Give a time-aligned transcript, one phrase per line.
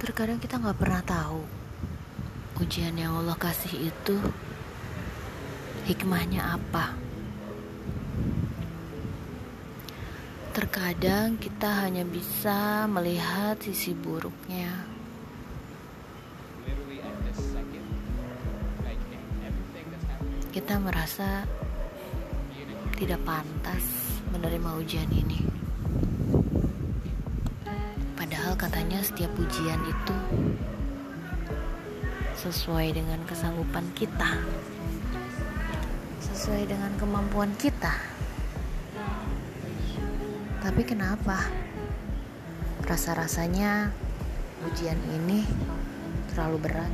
[0.00, 1.44] Terkadang kita nggak pernah tahu
[2.56, 4.16] ujian yang Allah kasih itu
[5.84, 6.96] hikmahnya apa.
[10.56, 14.88] Terkadang kita hanya bisa melihat sisi buruknya.
[20.48, 21.44] Kita merasa
[22.96, 23.84] tidak pantas
[24.32, 25.49] menerima ujian ini.
[28.60, 30.16] Katanya setiap ujian itu
[32.36, 34.36] sesuai dengan kesanggupan kita,
[36.20, 37.96] sesuai dengan kemampuan kita.
[40.60, 41.48] Tapi kenapa
[42.84, 43.96] rasa-rasanya
[44.68, 45.40] ujian ini
[46.28, 46.92] terlalu berat?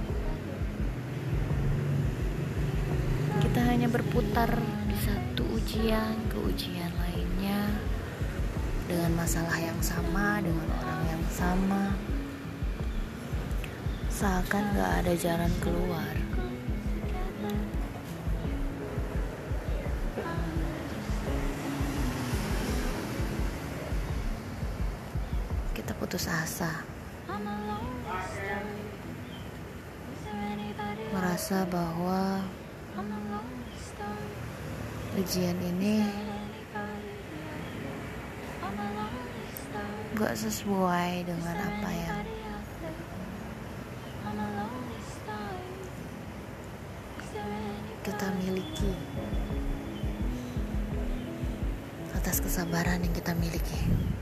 [3.42, 4.54] Kita hanya berputar
[4.86, 7.74] di satu ujian ke ujian lainnya
[8.96, 11.92] dengan masalah yang sama, dengan orang yang sama.
[14.08, 16.16] Seakan gak ada jalan keluar.
[25.76, 26.80] Kita putus asa.
[31.12, 32.40] Merasa bahwa
[35.20, 36.00] ujian ini
[40.16, 42.24] gak sesuai dengan apa yang
[48.00, 48.96] kita miliki
[52.16, 54.15] atas kesabaran yang kita miliki.